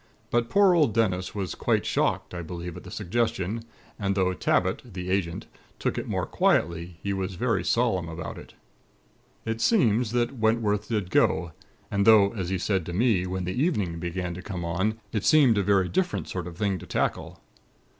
But 0.31 0.49
poor 0.49 0.73
old 0.73 0.95
Dennis 0.95 1.35
was 1.35 1.53
quite 1.53 1.85
shocked, 1.85 2.33
I 2.33 2.41
believe, 2.41 2.75
at 2.75 2.83
the 2.83 2.89
suggestion; 2.89 3.61
and 3.99 4.15
though 4.15 4.33
Tabbit, 4.33 4.81
the 4.83 5.11
Agent, 5.11 5.45
took 5.77 5.95
it 5.95 6.07
more 6.07 6.25
quietly, 6.25 6.97
he 7.03 7.13
was 7.13 7.35
very 7.35 7.63
solemn 7.63 8.09
about 8.09 8.39
it. 8.39 8.55
"It 9.45 9.61
seems 9.61 10.11
that 10.13 10.39
Wentworth 10.39 10.89
did 10.89 11.11
go; 11.11 11.51
and 11.91 12.07
though, 12.07 12.33
as 12.33 12.49
he 12.49 12.57
said 12.57 12.83
to 12.87 12.93
me, 12.93 13.27
when 13.27 13.43
the 13.43 13.53
evening 13.61 13.99
began 13.99 14.33
to 14.33 14.41
come 14.41 14.65
on, 14.65 14.99
it 15.13 15.23
seemed 15.23 15.59
a 15.59 15.63
very 15.63 15.87
different 15.87 16.27
sort 16.27 16.47
of 16.47 16.57
thing 16.57 16.79
to 16.79 16.87
tackle. 16.87 17.39